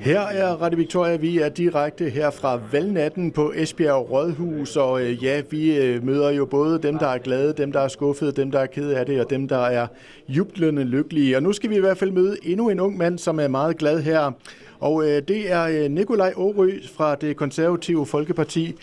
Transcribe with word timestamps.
Her 0.00 0.20
er 0.20 0.52
Radio 0.52 0.76
Victoria. 0.76 1.16
Vi 1.16 1.38
er 1.38 1.48
direkte 1.48 2.10
her 2.10 2.30
fra 2.30 2.60
valgnatten 2.72 3.32
på 3.32 3.52
Esbjerg 3.56 4.10
Rådhus, 4.10 4.76
og 4.76 5.02
øh, 5.02 5.24
ja, 5.24 5.42
vi 5.50 5.76
øh, 5.76 6.04
møder 6.04 6.30
jo 6.30 6.44
både 6.44 6.82
dem, 6.82 6.98
der 6.98 7.06
er 7.06 7.18
glade, 7.18 7.52
dem, 7.52 7.72
der 7.72 7.80
er 7.80 7.88
skuffede, 7.88 8.32
dem, 8.32 8.50
der 8.50 8.60
er 8.60 8.66
kede 8.66 8.98
af 8.98 9.06
det, 9.06 9.20
og 9.20 9.30
dem, 9.30 9.48
der 9.48 9.58
er 9.58 9.86
jublende 10.28 10.84
lykkelige. 10.84 11.36
Og 11.36 11.42
nu 11.42 11.52
skal 11.52 11.70
vi 11.70 11.76
i 11.76 11.80
hvert 11.80 11.98
fald 11.98 12.10
møde 12.10 12.36
endnu 12.42 12.68
en 12.68 12.80
ung 12.80 12.96
mand, 12.96 13.18
som 13.18 13.40
er 13.40 13.48
meget 13.48 13.78
glad 13.78 14.02
her. 14.02 14.32
Og 14.78 15.08
øh, 15.08 15.22
det 15.28 15.52
er 15.52 15.62
øh, 15.62 15.90
Nikolaj 15.90 16.32
Årø 16.36 16.70
fra 16.94 17.14
det 17.14 17.36
konservative 17.36 18.06
Folkeparti. 18.06 18.74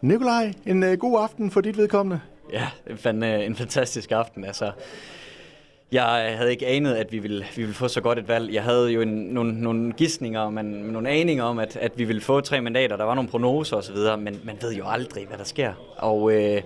Nikolaj, 0.00 0.52
en 0.66 0.82
øh, 0.82 0.98
god 0.98 1.22
aften 1.22 1.50
for 1.50 1.60
dit 1.60 1.76
vedkommende. 1.76 2.20
Ja, 2.52 2.66
en, 3.10 3.22
øh, 3.22 3.44
en 3.44 3.56
fantastisk 3.56 4.12
aften. 4.12 4.44
Altså, 4.44 4.70
jeg 5.92 6.34
havde 6.36 6.50
ikke 6.50 6.66
anet, 6.66 6.94
at 6.94 7.12
vi 7.12 7.18
ville, 7.18 7.44
vi 7.56 7.62
ville 7.62 7.74
få 7.74 7.88
så 7.88 8.00
godt 8.00 8.18
et 8.18 8.28
valg. 8.28 8.54
Jeg 8.54 8.62
havde 8.62 8.90
jo 8.90 9.00
en, 9.00 9.08
nogle, 9.08 9.60
nogle 9.60 9.92
gissninger, 9.92 10.50
men, 10.50 10.64
nogle 10.64 11.08
aninger 11.08 11.44
om, 11.44 11.58
at, 11.58 11.76
at 11.76 11.92
vi 11.96 12.04
ville 12.04 12.22
få 12.22 12.40
tre 12.40 12.60
mandater. 12.60 12.96
Der 12.96 13.04
var 13.04 13.14
nogle 13.14 13.30
prognoser 13.30 13.76
osv., 13.76 13.96
men 14.18 14.40
man 14.44 14.56
ved 14.60 14.72
jo 14.72 14.84
aldrig, 14.86 15.26
hvad 15.26 15.38
der 15.38 15.44
sker. 15.44 15.72
Og 15.96 16.32
øh, 16.32 16.62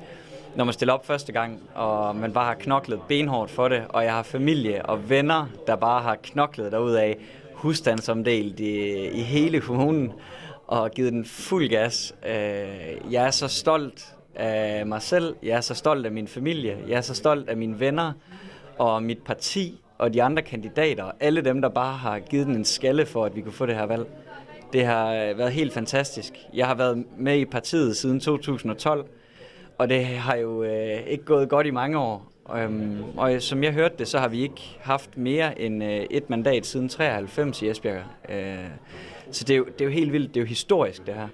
når 0.57 0.65
man 0.65 0.75
stiller 0.75 0.95
op 0.95 1.07
første 1.07 1.33
gang, 1.33 1.61
og 1.75 2.17
man 2.17 2.33
bare 2.33 2.45
har 2.45 2.55
knoklet 2.55 3.01
benhårdt 3.09 3.51
for 3.51 3.69
det, 3.69 3.83
og 3.89 4.05
jeg 4.05 4.13
har 4.13 4.23
familie 4.23 4.87
og 4.87 5.11
venner, 5.11 5.47
der 5.67 5.77
bare 5.77 6.03
har 6.03 6.17
knoklet 6.23 6.75
af 6.75 7.17
husstandsomdelt 7.53 8.61
i, 8.61 9.07
i 9.09 9.21
hele 9.21 9.61
kommunen, 9.61 10.13
og 10.67 10.91
givet 10.91 11.13
den 11.13 11.25
fuld 11.25 11.69
gas. 11.69 12.15
Øh, 12.27 13.13
jeg 13.13 13.27
er 13.27 13.31
så 13.31 13.49
stolt 13.49 14.15
af 14.35 14.87
mig 14.87 15.03
selv, 15.03 15.37
jeg 15.43 15.57
er 15.57 15.61
så 15.61 15.75
stolt 15.75 16.07
af 16.07 16.13
min 16.13 16.29
familie, 16.29 16.77
jeg 16.89 16.97
er 16.97 17.01
så 17.01 17.15
stolt 17.15 17.49
af 17.49 17.57
mine 17.57 17.81
venner, 17.81 18.13
og 18.79 19.03
mit 19.03 19.19
parti 19.19 19.81
og 19.99 20.15
de 20.15 20.23
andre 20.23 20.43
kandidater, 20.43 21.11
alle 21.21 21.41
dem, 21.41 21.63
der 21.63 21.69
bare 21.69 21.97
har 21.97 22.19
givet 22.19 22.47
den 22.47 22.57
en 22.57 22.65
skalle 22.65 23.07
for, 23.07 23.25
at 23.25 23.37
vi 23.37 23.41
kunne 23.41 23.53
få 23.53 23.67
det 23.67 23.75
her 23.75 23.87
valg. 23.87 24.07
Det 24.73 24.87
har 24.87 25.15
øh, 25.15 25.39
været 25.39 25.53
helt 25.53 25.73
fantastisk. 25.73 26.33
Jeg 26.55 26.67
har 26.67 26.75
været 26.75 27.05
med 27.19 27.39
i 27.39 27.45
partiet 27.45 27.97
siden 27.97 28.21
2012, 28.21 29.07
og 29.79 29.89
det 29.89 30.05
har 30.05 30.37
jo 30.37 30.63
øh, 30.63 31.07
ikke 31.07 31.25
gået 31.25 31.49
godt 31.49 31.67
i 31.67 31.71
mange 31.71 31.99
år. 31.99 32.33
Um, 32.67 33.05
og 33.17 33.43
som 33.43 33.65
jeg 33.65 33.73
hørte 33.73 33.95
det, 33.99 34.09
så 34.09 34.19
har 34.19 34.29
vi 34.29 34.41
ikke 34.43 34.79
haft 34.81 35.17
mere 35.17 35.61
end 35.61 35.85
øh, 35.85 36.07
et 36.11 36.31
mandat 36.31 36.67
siden 36.67 36.89
93 36.89 37.63
i 37.63 37.69
Esbjerg. 37.71 38.03
Øh, 38.29 38.59
så 39.31 39.45
det 39.45 39.55
er, 39.55 39.59
jo, 39.59 39.65
det 39.65 39.81
er 39.81 39.85
jo 39.85 39.91
helt 39.91 40.13
vildt, 40.13 40.35
det 40.35 40.41
er 40.41 40.45
jo 40.45 40.49
historisk 40.49 41.07
det 41.07 41.15
her. 41.15 41.29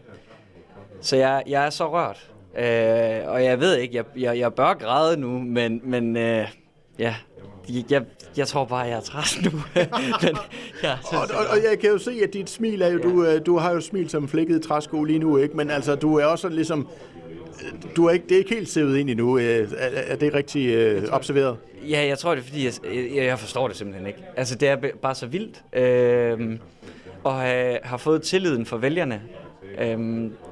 Så 1.00 1.16
jeg, 1.16 1.42
jeg 1.46 1.66
er 1.66 1.70
så 1.70 1.92
rørt. 1.92 2.30
Øh, 2.56 3.32
og 3.32 3.44
jeg 3.44 3.60
ved 3.60 3.76
ikke, 3.76 3.96
jeg, 3.96 4.04
jeg, 4.16 4.38
jeg 4.38 4.54
bør 4.54 4.74
græde 4.74 5.20
nu, 5.20 5.38
men, 5.38 5.80
men 5.84 6.16
øh, 6.16 6.48
ja, 6.98 7.14
jeg, 7.90 8.02
jeg 8.36 8.48
tror 8.48 8.64
bare, 8.64 8.80
jeg 8.80 8.96
er 8.96 9.00
træt 9.00 9.38
nu. 9.44 9.50
Men, 10.22 10.36
ja, 10.82 10.92
og, 11.12 11.18
og, 11.18 11.46
og 11.50 11.56
jeg 11.70 11.78
kan 11.78 11.90
jo 11.90 11.98
se, 11.98 12.20
at 12.22 12.32
dit 12.32 12.50
smil 12.50 12.82
er 12.82 12.88
jo, 12.88 12.98
ja. 12.98 13.08
du, 13.08 13.24
øh, 13.24 13.46
du 13.46 13.58
har 13.58 13.72
jo 13.72 13.80
smil 13.80 14.10
som 14.10 14.28
flækket 14.28 14.62
træsko 14.62 15.04
lige 15.04 15.18
nu, 15.18 15.36
ikke? 15.36 15.56
Men 15.56 15.70
altså, 15.70 15.94
du 15.94 16.16
er 16.16 16.24
også 16.24 16.48
ligesom, 16.48 16.88
du 17.96 18.06
er 18.06 18.10
ikke, 18.10 18.26
det 18.28 18.34
er 18.34 18.38
ikke 18.38 18.54
helt 18.54 18.68
sævet 18.68 18.98
ind 18.98 19.10
endnu. 19.10 19.38
Øh, 19.38 19.72
er, 19.76 19.88
er 20.06 20.16
det 20.16 20.34
rigtig 20.34 20.66
øh, 20.66 21.02
observeret? 21.12 21.56
Ja, 21.88 22.06
jeg 22.06 22.18
tror 22.18 22.34
det 22.34 22.40
er, 22.40 22.44
fordi 22.44 22.64
jeg, 22.64 22.72
jeg, 23.14 23.24
jeg 23.24 23.38
forstår 23.38 23.68
det 23.68 23.76
simpelthen 23.76 24.06
ikke. 24.06 24.18
Altså, 24.36 24.54
det 24.54 24.68
er 24.68 24.76
bare 25.02 25.14
så 25.14 25.26
vildt. 25.26 25.62
Øh, 25.72 26.58
og 27.24 27.40
have, 27.40 27.78
har 27.82 27.96
fået 27.96 28.22
tilliden 28.22 28.66
for 28.66 28.76
vælgerne. 28.76 29.22
Øh, 29.78 29.98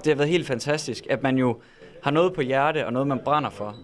det 0.04 0.06
har 0.06 0.14
været 0.14 0.28
helt 0.28 0.46
fantastisk, 0.46 1.06
at 1.10 1.22
man 1.22 1.38
jo 1.38 1.60
har 2.02 2.10
noget 2.10 2.32
på 2.32 2.40
hjerte 2.40 2.86
og 2.86 2.92
noget, 2.92 3.08
man 3.08 3.20
brænder 3.24 3.50
for. 3.50 3.76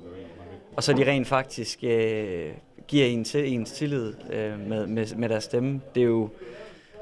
Og 0.77 0.83
så 0.83 0.93
de 0.93 1.07
rent 1.07 1.27
faktisk 1.27 1.79
øh, 1.83 2.51
giver 2.89 3.07
en 3.07 3.25
til 3.25 3.53
ens 3.53 3.73
tillid 3.73 4.15
øh, 4.33 4.69
med, 4.69 4.87
med, 4.87 5.17
med 5.17 5.29
deres 5.29 5.45
stemme. 5.45 5.81
Det 5.95 6.01
er 6.01 6.05
jo, 6.07 6.29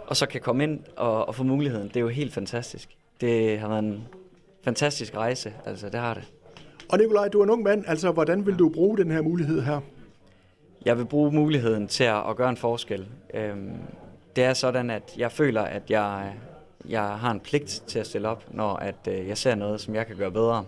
og 0.06 0.16
så 0.16 0.26
kan 0.26 0.40
komme 0.40 0.64
ind 0.64 0.80
og, 0.96 1.28
og 1.28 1.34
få 1.34 1.44
muligheden. 1.44 1.88
Det 1.88 1.96
er 1.96 2.00
jo 2.00 2.08
helt 2.08 2.32
fantastisk. 2.32 2.88
Det 3.20 3.58
har 3.58 3.68
været 3.68 3.82
en 3.82 4.08
fantastisk 4.62 5.16
rejse, 5.16 5.52
altså 5.64 5.88
det 5.88 6.00
har 6.00 6.14
det. 6.14 6.24
Og 6.88 6.98
Nikolaj, 6.98 7.28
du 7.28 7.40
er 7.40 7.44
en 7.44 7.50
ung 7.50 7.62
mand, 7.62 7.84
altså 7.86 8.12
hvordan 8.12 8.46
vil 8.46 8.58
du 8.58 8.68
bruge 8.68 8.98
den 8.98 9.10
her 9.10 9.22
mulighed 9.22 9.62
her? 9.62 9.80
Jeg 10.84 10.98
vil 10.98 11.04
bruge 11.04 11.32
muligheden 11.32 11.88
til 11.88 12.04
at, 12.04 12.36
gøre 12.36 12.48
en 12.48 12.56
forskel. 12.56 13.06
Øhm, 13.34 13.72
det 14.36 14.44
er 14.44 14.54
sådan, 14.54 14.90
at 14.90 15.14
jeg 15.18 15.32
føler, 15.32 15.62
at 15.62 15.82
jeg, 15.90 16.34
jeg 16.88 17.02
har 17.02 17.30
en 17.30 17.40
pligt 17.40 17.82
til 17.86 17.98
at 17.98 18.06
stille 18.06 18.28
op, 18.28 18.44
når 18.50 18.76
at, 18.76 19.08
øh, 19.08 19.28
jeg 19.28 19.38
ser 19.38 19.54
noget, 19.54 19.80
som 19.80 19.94
jeg 19.94 20.06
kan 20.06 20.16
gøre 20.16 20.30
bedre. 20.30 20.64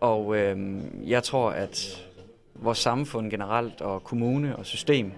Og 0.00 0.36
øhm, 0.36 1.02
jeg 1.06 1.22
tror, 1.22 1.50
at 1.50 2.07
vores 2.62 2.78
samfund 2.78 3.30
generelt 3.30 3.80
og 3.80 4.04
kommune 4.04 4.56
og 4.56 4.66
system 4.66 5.12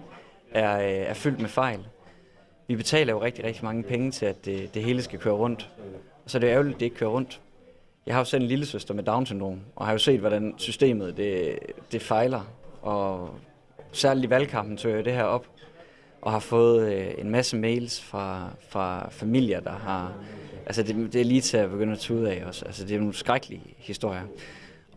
er, 0.51 0.77
øh, 0.77 1.09
er 1.09 1.13
fyldt 1.13 1.39
med 1.39 1.49
fejl. 1.49 1.79
Vi 2.67 2.75
betaler 2.75 3.13
jo 3.13 3.21
rigtig, 3.21 3.45
rigtig 3.45 3.63
mange 3.63 3.83
penge 3.83 4.11
til, 4.11 4.25
at 4.25 4.45
det, 4.45 4.73
det 4.73 4.83
hele 4.83 5.01
skal 5.01 5.19
køre 5.19 5.33
rundt. 5.33 5.69
Så 6.25 6.31
så 6.31 6.37
er 6.37 6.39
det 6.39 6.47
ærgerligt, 6.47 6.73
at 6.73 6.79
det 6.79 6.85
ikke 6.85 6.95
kører 6.95 7.09
rundt. 7.09 7.41
Jeg 8.05 8.15
har 8.15 8.21
jo 8.21 8.25
selv 8.25 8.41
en 8.41 8.47
lille 8.47 8.65
søster 8.65 8.93
med 8.93 9.03
Down-syndrom, 9.03 9.59
og 9.75 9.85
har 9.85 9.91
jo 9.91 9.97
set, 9.97 10.19
hvordan 10.19 10.53
systemet 10.57 11.17
det, 11.17 11.59
det 11.91 12.01
fejler. 12.01 12.41
Og 12.81 13.29
særligt 13.91 14.25
i 14.25 14.29
valgkampen 14.29 14.77
tør 14.77 14.95
jeg 14.95 15.05
det 15.05 15.13
her 15.13 15.23
op, 15.23 15.47
og 16.21 16.31
har 16.31 16.39
fået 16.39 16.93
øh, 16.93 17.13
en 17.17 17.29
masse 17.29 17.57
mails 17.57 18.01
fra, 18.01 18.49
fra 18.69 19.09
familier, 19.09 19.59
der 19.59 19.71
har... 19.71 20.13
Altså, 20.65 20.83
det, 20.83 21.13
det 21.13 21.21
er 21.21 21.25
lige 21.25 21.41
til 21.41 21.57
at 21.57 21.69
begynde 21.69 21.93
at 21.93 21.99
tude 21.99 22.31
af 22.31 22.45
også. 22.45 22.65
Altså, 22.65 22.85
det 22.85 22.95
er 22.95 22.99
nogle 22.99 23.13
skrækkelige 23.13 23.61
historier. 23.77 24.21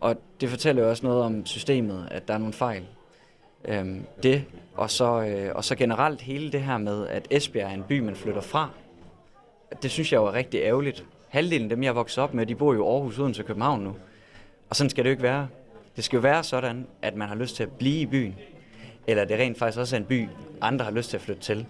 Og 0.05 0.15
det 0.41 0.49
fortæller 0.49 0.83
jo 0.83 0.89
også 0.89 1.05
noget 1.05 1.23
om 1.23 1.45
systemet, 1.45 2.07
at 2.11 2.27
der 2.27 2.33
er 2.33 2.37
nogle 2.37 2.53
fejl. 2.53 2.83
Øhm, 3.65 4.05
det, 4.23 4.43
og 4.75 4.91
så, 4.91 5.21
øh, 5.21 5.55
og 5.55 5.63
så 5.63 5.75
generelt 5.75 6.21
hele 6.21 6.51
det 6.51 6.61
her 6.61 6.77
med, 6.77 7.07
at 7.07 7.27
Esbjerg 7.31 7.69
er 7.69 7.73
en 7.73 7.83
by, 7.83 7.99
man 7.99 8.15
flytter 8.15 8.41
fra. 8.41 8.69
Det 9.81 9.91
synes 9.91 10.11
jeg 10.11 10.17
jo 10.17 10.25
er 10.25 10.33
rigtig 10.33 10.59
ærgerligt. 10.59 11.05
Halvdelen 11.27 11.63
af 11.63 11.69
dem, 11.69 11.83
jeg 11.83 11.89
er 11.89 11.93
vokset 11.93 12.23
op 12.23 12.33
med, 12.33 12.45
de 12.45 12.55
bor 12.55 12.73
jo 12.73 12.85
i 12.85 12.91
Aarhus 12.93 13.19
uden 13.19 13.33
til 13.33 13.43
København 13.43 13.81
nu. 13.81 13.95
Og 14.69 14.75
sådan 14.75 14.89
skal 14.89 15.03
det 15.03 15.09
jo 15.09 15.11
ikke 15.11 15.23
være. 15.23 15.47
Det 15.95 16.03
skal 16.03 16.17
jo 16.17 16.21
være 16.21 16.43
sådan, 16.43 16.87
at 17.01 17.15
man 17.15 17.27
har 17.27 17.35
lyst 17.35 17.55
til 17.55 17.63
at 17.63 17.71
blive 17.71 18.01
i 18.01 18.05
byen. 18.05 18.35
Eller 19.07 19.25
det 19.25 19.39
rent 19.39 19.57
faktisk 19.57 19.79
også 19.79 19.95
er 19.95 19.99
en 19.99 20.05
by, 20.05 20.27
andre 20.61 20.85
har 20.85 20.91
lyst 20.91 21.09
til 21.09 21.17
at 21.17 21.21
flytte 21.21 21.41
til. 21.41 21.65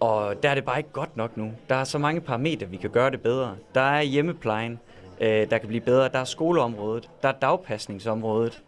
Og 0.00 0.42
der 0.42 0.50
er 0.50 0.54
det 0.54 0.64
bare 0.64 0.78
ikke 0.78 0.92
godt 0.92 1.16
nok 1.16 1.36
nu. 1.36 1.52
Der 1.68 1.74
er 1.74 1.84
så 1.84 1.98
mange 1.98 2.20
parametre, 2.20 2.66
vi 2.66 2.76
kan 2.76 2.90
gøre 2.90 3.10
det 3.10 3.20
bedre. 3.20 3.56
Der 3.74 3.80
er 3.80 4.02
hjemmeplejen, 4.02 4.78
øh, 5.20 5.50
der 5.50 5.58
kan 5.58 5.68
blive 5.68 5.80
bedre. 5.80 6.08
Der 6.08 6.18
er 6.18 6.24
skoleområdet, 6.24 7.10
der 7.22 7.28
er 7.28 7.32
dagpasningsområdet. 7.32 8.62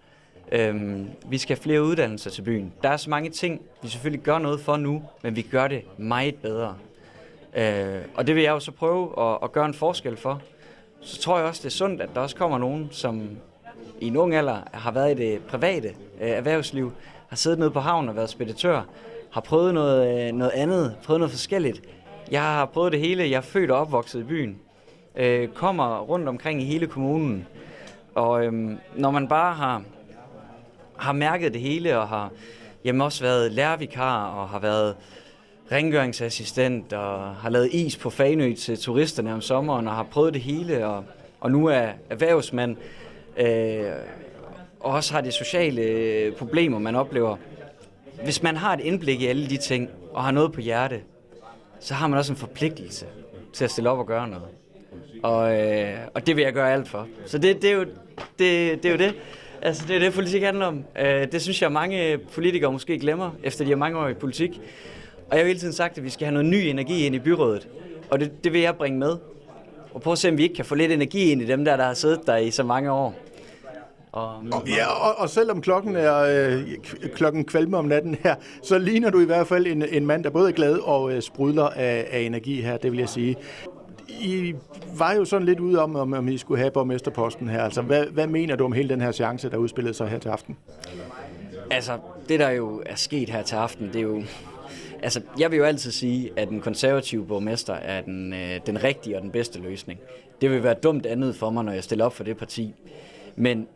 Øhm, 0.52 1.08
vi 1.26 1.38
skal 1.38 1.56
have 1.56 1.62
flere 1.62 1.82
uddannelser 1.82 2.30
til 2.30 2.42
byen. 2.42 2.72
Der 2.82 2.88
er 2.88 2.96
så 2.96 3.10
mange 3.10 3.30
ting, 3.30 3.62
vi 3.82 3.88
selvfølgelig 3.88 4.24
gør 4.24 4.38
noget 4.38 4.60
for 4.60 4.76
nu, 4.76 5.02
men 5.22 5.36
vi 5.36 5.42
gør 5.42 5.68
det 5.68 5.82
meget 5.98 6.34
bedre. 6.34 6.74
Øh, 7.56 8.00
og 8.14 8.26
det 8.26 8.34
vil 8.34 8.42
jeg 8.42 8.50
jo 8.50 8.60
så 8.60 8.72
prøve 8.72 9.30
at, 9.32 9.38
at 9.42 9.52
gøre 9.52 9.66
en 9.66 9.74
forskel 9.74 10.16
for. 10.16 10.40
Så 11.00 11.20
tror 11.20 11.38
jeg 11.38 11.46
også, 11.46 11.60
det 11.62 11.66
er 11.66 11.70
sundt, 11.70 12.00
at 12.00 12.08
der 12.14 12.20
også 12.20 12.36
kommer 12.36 12.58
nogen, 12.58 12.88
som 12.90 13.30
i 14.00 14.06
en 14.06 14.16
ung 14.16 14.34
alder 14.34 14.58
har 14.72 14.90
været 14.90 15.20
i 15.20 15.24
det 15.24 15.42
private 15.42 15.88
øh, 16.20 16.28
erhvervsliv, 16.28 16.92
har 17.28 17.36
siddet 17.36 17.58
nede 17.58 17.70
på 17.70 17.80
havnen 17.80 18.08
og 18.08 18.16
været 18.16 18.30
speditør, 18.30 18.82
har 19.30 19.40
prøvet 19.40 19.74
noget, 19.74 20.28
øh, 20.28 20.32
noget 20.32 20.52
andet, 20.52 20.96
prøvet 21.04 21.20
noget 21.20 21.30
forskelligt. 21.30 21.82
Jeg 22.30 22.42
har 22.42 22.66
prøvet 22.66 22.92
det 22.92 23.00
hele. 23.00 23.30
Jeg 23.30 23.36
er 23.36 23.40
født 23.40 23.70
og 23.70 23.78
opvokset 23.78 24.20
i 24.20 24.24
byen 24.24 24.58
øh, 25.18 25.48
kommer 25.48 26.00
rundt 26.00 26.28
omkring 26.28 26.62
i 26.62 26.64
hele 26.64 26.86
kommunen. 26.86 27.46
Og 28.14 28.44
øh, 28.44 28.52
når 28.96 29.10
man 29.10 29.28
bare 29.28 29.54
har, 29.54 29.82
har 30.96 31.12
mærket 31.12 31.52
det 31.52 31.60
hele, 31.60 31.98
og 31.98 32.08
har 32.08 32.30
jamen, 32.84 33.00
også 33.00 33.24
været 33.24 33.52
lærervikar, 33.52 34.26
og 34.26 34.48
har 34.48 34.58
været 34.58 34.96
rengøringsassistent, 35.72 36.92
og 36.92 37.34
har 37.34 37.50
lavet 37.50 37.68
is 37.72 37.96
på 37.96 38.10
Fanø 38.10 38.54
til 38.54 38.78
turisterne 38.78 39.34
om 39.34 39.40
sommeren, 39.40 39.88
og 39.88 39.94
har 39.94 40.02
prøvet 40.02 40.34
det 40.34 40.42
hele, 40.42 40.86
og, 40.86 41.04
og 41.40 41.50
nu 41.50 41.66
er 41.66 41.88
erhvervsmand, 42.10 42.76
øh, 43.36 43.92
og 44.80 44.92
også 44.92 45.14
har 45.14 45.20
de 45.20 45.32
sociale 45.32 45.82
øh, 45.82 46.32
problemer, 46.32 46.78
man 46.78 46.94
oplever. 46.94 47.36
Hvis 48.24 48.42
man 48.42 48.56
har 48.56 48.74
et 48.74 48.80
indblik 48.80 49.20
i 49.20 49.26
alle 49.26 49.48
de 49.48 49.56
ting, 49.56 49.90
og 50.12 50.24
har 50.24 50.30
noget 50.30 50.52
på 50.52 50.60
hjerte, 50.60 51.00
så 51.80 51.94
har 51.94 52.06
man 52.06 52.18
også 52.18 52.32
en 52.32 52.36
forpligtelse 52.36 53.06
til 53.52 53.64
at 53.64 53.70
stille 53.70 53.90
op 53.90 53.98
og 53.98 54.06
gøre 54.06 54.28
noget. 54.28 54.48
Og, 55.22 55.60
øh, 55.60 55.94
og 56.14 56.26
det 56.26 56.36
vil 56.36 56.44
jeg 56.44 56.52
gøre 56.52 56.72
alt 56.72 56.88
for. 56.88 57.06
Så 57.26 57.38
det, 57.38 57.62
det, 57.62 57.70
er, 57.70 57.74
jo, 57.74 57.84
det, 58.38 58.82
det 58.82 58.84
er 58.84 58.90
jo 58.90 58.98
det. 58.98 59.14
Altså, 59.62 59.84
det 59.88 59.96
er 59.96 60.00
det, 60.00 60.12
politik 60.12 60.42
handler 60.42 60.66
om. 60.66 60.84
Øh, 60.98 61.32
det 61.32 61.42
synes 61.42 61.62
jeg, 61.62 61.72
mange 61.72 62.18
politikere 62.18 62.72
måske 62.72 62.98
glemmer, 62.98 63.30
efter 63.42 63.64
de 63.64 63.70
har 63.70 63.76
mange 63.76 63.98
år 63.98 64.08
i 64.08 64.14
politik. 64.14 64.60
Og 65.30 65.36
jeg 65.36 65.40
har 65.40 65.46
hele 65.46 65.58
tiden 65.58 65.72
sagt, 65.72 65.98
at 65.98 66.04
vi 66.04 66.10
skal 66.10 66.24
have 66.24 66.32
noget 66.32 66.46
ny 66.46 66.54
energi 66.54 67.06
ind 67.06 67.14
i 67.14 67.18
byrådet. 67.18 67.68
Og 68.10 68.20
det, 68.20 68.44
det 68.44 68.52
vil 68.52 68.60
jeg 68.60 68.76
bringe 68.76 68.98
med. 68.98 69.16
Og 69.94 70.02
prøve 70.02 70.12
at 70.12 70.18
se, 70.18 70.28
om 70.28 70.38
vi 70.38 70.42
ikke 70.42 70.54
kan 70.54 70.64
få 70.64 70.74
lidt 70.74 70.92
energi 70.92 71.30
ind 71.32 71.42
i 71.42 71.46
dem 71.46 71.64
der, 71.64 71.76
der 71.76 71.84
har 71.84 71.94
siddet 71.94 72.20
der 72.26 72.36
i 72.36 72.50
så 72.50 72.62
mange 72.62 72.92
år. 72.92 73.14
Og, 74.12 74.28
og, 74.52 74.68
ja, 74.68 74.86
og, 74.86 75.18
og 75.18 75.30
selvom 75.30 75.60
klokken 75.60 75.96
er 75.96 76.18
øh, 76.18 76.62
klokken 77.14 77.44
kvalme 77.44 77.76
om 77.76 77.84
natten 77.84 78.16
her, 78.22 78.34
så 78.62 78.78
ligner 78.78 79.10
du 79.10 79.20
i 79.20 79.24
hvert 79.24 79.46
fald 79.46 79.66
en, 79.66 79.84
en 79.90 80.06
mand, 80.06 80.24
der 80.24 80.30
både 80.30 80.48
er 80.48 80.52
glad 80.52 80.78
og 80.78 81.12
øh, 81.12 81.22
sprudler 81.22 81.64
af, 81.64 82.06
af 82.10 82.20
energi 82.20 82.62
her, 82.62 82.76
det 82.76 82.92
vil 82.92 82.98
jeg 82.98 83.08
sige. 83.08 83.36
I 84.08 84.54
var 84.98 85.12
jo 85.12 85.24
sådan 85.24 85.46
lidt 85.46 85.60
ude 85.60 85.82
om, 85.82 85.96
om, 85.96 86.12
om 86.12 86.28
I 86.28 86.38
skulle 86.38 86.60
have 86.60 86.70
borgmesterposten 86.70 87.48
her. 87.48 87.62
Altså, 87.62 87.82
hvad, 87.82 88.06
hvad 88.06 88.26
mener 88.26 88.56
du 88.56 88.64
om 88.64 88.72
hele 88.72 88.88
den 88.88 89.00
her 89.00 89.12
chance, 89.12 89.50
der 89.50 89.56
udspillede 89.56 89.94
sig 89.94 90.08
her 90.08 90.18
til 90.18 90.28
aften? 90.28 90.56
Altså, 91.70 91.98
det 92.28 92.40
der 92.40 92.50
jo 92.50 92.82
er 92.86 92.94
sket 92.94 93.28
her 93.28 93.42
til 93.42 93.56
aften, 93.56 93.86
det 93.86 93.96
er 93.96 94.02
jo, 94.02 94.22
Altså, 95.02 95.20
jeg 95.38 95.50
vil 95.50 95.56
jo 95.56 95.64
altid 95.64 95.90
sige, 95.90 96.30
at 96.36 96.48
den 96.48 96.60
konservative 96.60 97.26
borgmester 97.26 97.74
er 97.74 98.00
den, 98.00 98.32
øh, 98.32 98.60
den 98.66 98.84
rigtige 98.84 99.16
og 99.16 99.22
den 99.22 99.30
bedste 99.30 99.58
løsning. 99.58 100.00
Det 100.40 100.50
vil 100.50 100.62
være 100.62 100.74
dumt 100.74 101.06
andet 101.06 101.36
for 101.36 101.50
mig, 101.50 101.64
når 101.64 101.72
jeg 101.72 101.84
stiller 101.84 102.04
op 102.04 102.14
for 102.14 102.24
det 102.24 102.36
parti. 102.36 102.74
Men 103.36 103.66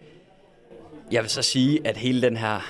jeg 1.10 1.22
vil 1.22 1.30
så 1.30 1.42
sige, 1.42 1.86
at 1.86 1.96
hele 1.96 2.22
den 2.22 2.36
her 2.36 2.60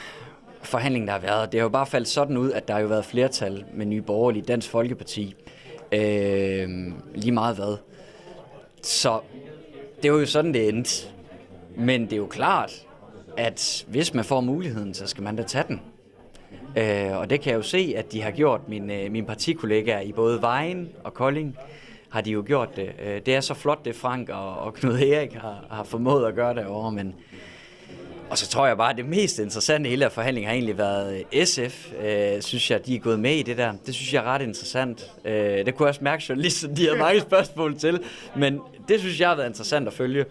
forhandling, 0.62 1.06
der 1.06 1.12
har 1.12 1.20
været, 1.20 1.52
det 1.52 1.60
har 1.60 1.64
jo 1.64 1.68
bare 1.68 1.86
faldt 1.86 2.08
sådan 2.08 2.36
ud, 2.36 2.52
at 2.52 2.68
der 2.68 2.74
har 2.74 2.80
jo 2.80 2.86
været 2.86 3.04
flertal 3.04 3.64
med 3.74 3.86
Nye 3.86 4.02
Borgerlige, 4.02 4.42
Dansk 4.42 4.70
Folkeparti, 4.70 5.34
øh, 5.92 6.92
lige 7.14 7.32
meget 7.32 7.56
hvad. 7.56 7.76
Så 8.82 9.20
det 10.02 10.12
var 10.12 10.18
jo 10.18 10.26
sådan, 10.26 10.54
det 10.54 10.68
endte. 10.68 11.08
Men 11.76 12.04
det 12.04 12.12
er 12.12 12.16
jo 12.16 12.26
klart, 12.26 12.86
at 13.36 13.84
hvis 13.88 14.14
man 14.14 14.24
får 14.24 14.40
muligheden, 14.40 14.94
så 14.94 15.06
skal 15.06 15.22
man 15.22 15.36
da 15.36 15.42
tage 15.42 15.64
den. 15.68 15.80
Øh, 16.76 17.18
og 17.18 17.30
det 17.30 17.40
kan 17.40 17.50
jeg 17.50 17.56
jo 17.56 17.62
se, 17.62 17.94
at 17.96 18.12
de 18.12 18.22
har 18.22 18.30
gjort, 18.30 18.68
mine, 18.68 18.86
min 18.86 19.04
øh, 19.06 19.12
mine 19.12 19.26
partikollegaer 19.26 20.00
i 20.00 20.12
både 20.12 20.42
Vejen 20.42 20.88
og 21.04 21.14
Kolding, 21.14 21.56
har 22.08 22.20
de 22.20 22.30
jo 22.30 22.44
gjort 22.46 22.76
det. 22.76 22.92
Øh, 23.02 23.20
det 23.26 23.34
er 23.34 23.40
så 23.40 23.54
flot, 23.54 23.84
det 23.84 23.96
Frank 23.96 24.28
og, 24.28 24.58
og 24.58 24.74
Knud 24.74 24.98
Erik 24.98 25.32
har, 25.32 25.66
har 25.70 25.84
formået 25.84 26.26
at 26.26 26.34
gøre 26.34 26.54
derovre, 26.54 26.82
over, 26.82 26.90
men 26.90 27.14
og 28.32 28.38
så 28.38 28.48
tror 28.48 28.66
jeg 28.66 28.76
bare, 28.76 28.90
at 28.90 28.96
det 28.96 29.06
mest 29.06 29.38
interessante 29.38 29.88
i 29.88 29.90
hele 29.90 30.10
forhandlingen 30.10 30.48
har 30.48 30.54
egentlig 30.54 30.78
været 30.78 31.24
øh, 31.34 31.46
SF. 31.46 31.92
Øh, 32.04 32.42
synes 32.42 32.70
jeg, 32.70 32.86
de 32.86 32.94
er 32.94 32.98
gået 32.98 33.20
med 33.20 33.34
i 33.34 33.42
det 33.42 33.58
der. 33.58 33.72
Det 33.86 33.94
synes 33.94 34.14
jeg 34.14 34.20
er 34.20 34.26
ret 34.26 34.42
interessant. 34.42 35.12
Øh, 35.24 35.34
det 35.34 35.74
kunne 35.74 35.84
jeg 35.84 35.88
også 35.88 36.04
mærke 36.04 36.24
journalisten, 36.28 36.76
de 36.76 36.88
har 36.88 36.96
mange 36.96 37.20
spørgsmål 37.20 37.78
til. 37.78 38.00
Men 38.36 38.60
det 38.88 39.00
synes 39.00 39.20
jeg 39.20 39.28
har 39.28 39.36
været 39.36 39.48
interessant 39.48 39.86
at 39.86 39.92
følge. 39.92 40.24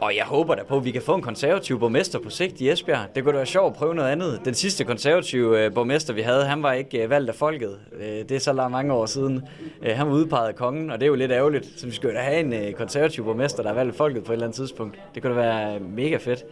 Og 0.00 0.16
jeg 0.16 0.24
håber 0.24 0.54
da 0.54 0.62
på, 0.62 0.76
at 0.76 0.84
vi 0.84 0.90
kan 0.90 1.02
få 1.02 1.14
en 1.14 1.22
konservativ 1.22 1.80
borgmester 1.80 2.18
på 2.18 2.30
sigt 2.30 2.60
i 2.60 2.70
Esbjerg. 2.70 3.06
Det 3.14 3.24
kunne 3.24 3.32
da 3.32 3.36
være 3.36 3.46
sjovt 3.46 3.72
at 3.72 3.78
prøve 3.78 3.94
noget 3.94 4.08
andet. 4.08 4.40
Den 4.44 4.54
sidste 4.54 4.84
konservative 4.84 5.64
øh, 5.64 5.74
borgmester, 5.74 6.14
vi 6.14 6.20
havde, 6.20 6.44
han 6.44 6.62
var 6.62 6.72
ikke 6.72 7.02
øh, 7.02 7.10
valgt 7.10 7.28
af 7.28 7.34
folket. 7.34 7.78
Det 8.00 8.32
er 8.32 8.38
så 8.38 8.52
langt 8.52 8.72
mange 8.72 8.92
år 8.92 9.06
siden. 9.06 9.42
Han 9.84 10.06
var 10.06 10.12
udpeget 10.12 10.48
af 10.48 10.56
kongen, 10.56 10.90
og 10.90 11.00
det 11.00 11.06
er 11.06 11.08
jo 11.08 11.14
lidt 11.14 11.32
ærgerligt. 11.32 11.68
Så 11.76 11.86
vi 11.86 11.92
skulle 11.92 12.14
da 12.14 12.20
have 12.20 12.68
en 12.68 12.74
konservativ 12.74 13.24
borgmester, 13.24 13.62
der 13.62 13.70
er 13.70 13.74
valgt 13.74 13.92
af 13.92 13.96
folket 13.96 14.24
på 14.24 14.32
et 14.32 14.34
eller 14.34 14.46
andet 14.46 14.56
tidspunkt. 14.56 14.98
Det 15.14 15.22
kunne 15.22 15.34
da 15.34 15.40
være 15.40 15.80
mega 15.80 16.16
fedt. 16.16 16.44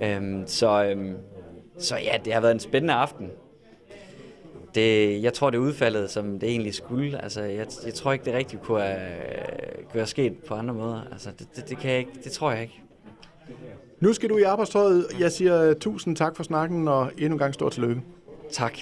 Øhm, 0.00 0.46
så, 0.46 0.84
øhm, 0.84 1.16
så 1.78 1.96
ja, 1.96 2.16
det 2.24 2.32
har 2.32 2.40
været 2.40 2.52
en 2.52 2.60
spændende 2.60 2.94
aften 2.94 3.30
det, 4.74 5.22
jeg 5.22 5.32
tror, 5.32 5.50
det 5.50 5.58
udfaldet, 5.58 6.10
som 6.10 6.38
det 6.38 6.48
egentlig 6.48 6.74
skulle. 6.74 7.22
Altså, 7.22 7.42
jeg, 7.42 7.66
jeg 7.86 7.94
tror 7.94 8.12
ikke, 8.12 8.24
det 8.24 8.34
rigtigt 8.34 8.62
kunne 8.62 8.82
have, 8.82 9.10
kunne 9.90 10.00
have 10.00 10.06
sket 10.06 10.36
på 10.48 10.54
andre 10.54 10.74
måder. 10.74 11.00
Altså, 11.12 11.30
det, 11.38 11.46
det, 11.56 11.68
det, 11.68 11.78
kan 11.78 11.90
jeg 11.90 11.98
ikke, 11.98 12.12
det 12.24 12.32
tror 12.32 12.52
jeg 12.52 12.62
ikke. 12.62 12.82
Nu 14.00 14.12
skal 14.12 14.28
du 14.28 14.36
i 14.36 14.42
arbejdstøjet. 14.42 15.06
Jeg 15.20 15.32
siger 15.32 15.74
tusind 15.74 16.16
tak 16.16 16.36
for 16.36 16.42
snakken, 16.42 16.88
og 16.88 17.10
endnu 17.18 17.34
en 17.34 17.38
gang 17.38 17.54
stor 17.54 17.68
tillykke. 17.68 18.02
Tak. 18.50 18.78